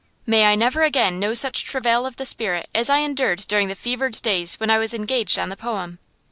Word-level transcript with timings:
May 0.25 0.45
I 0.47 0.55
never 0.55 0.81
again 0.81 1.19
know 1.19 1.35
such 1.35 1.63
travail 1.63 2.07
of 2.07 2.15
the 2.15 2.25
spirit 2.25 2.67
as 2.73 2.89
I 2.89 3.01
endured 3.01 3.45
during 3.47 3.67
the 3.67 3.75
fevered 3.75 4.19
days 4.23 4.59
when 4.59 4.71
I 4.71 4.79
was 4.79 4.95
engaged 4.95 5.37
on 5.37 5.49
the 5.49 5.55
poem. 5.55 5.99